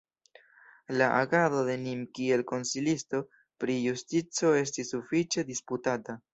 [1.01, 3.21] La agado de Nin kiel Konsilisto
[3.65, 6.21] pri Justico estis sufiĉe disputata.